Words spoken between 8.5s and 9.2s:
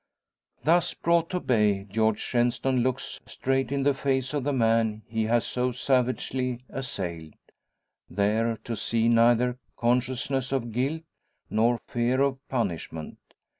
to see